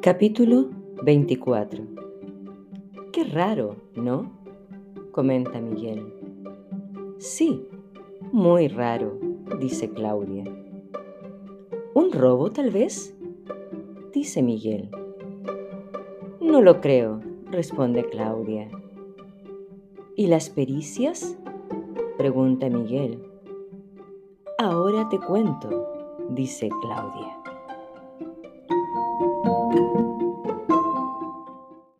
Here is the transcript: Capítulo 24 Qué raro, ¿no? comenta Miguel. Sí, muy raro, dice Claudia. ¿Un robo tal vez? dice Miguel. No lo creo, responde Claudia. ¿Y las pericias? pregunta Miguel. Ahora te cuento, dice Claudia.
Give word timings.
Capítulo 0.00 0.70
24 1.02 1.82
Qué 3.12 3.24
raro, 3.24 3.74
¿no? 3.96 4.30
comenta 5.10 5.60
Miguel. 5.60 6.14
Sí, 7.18 7.66
muy 8.30 8.68
raro, 8.68 9.18
dice 9.58 9.90
Claudia. 9.90 10.44
¿Un 11.94 12.12
robo 12.12 12.52
tal 12.52 12.70
vez? 12.70 13.12
dice 14.14 14.40
Miguel. 14.40 14.88
No 16.40 16.62
lo 16.62 16.80
creo, 16.80 17.20
responde 17.50 18.04
Claudia. 18.04 18.70
¿Y 20.14 20.28
las 20.28 20.48
pericias? 20.48 21.36
pregunta 22.16 22.70
Miguel. 22.70 23.20
Ahora 24.58 25.08
te 25.08 25.18
cuento, 25.18 25.88
dice 26.30 26.68
Claudia. 26.82 27.47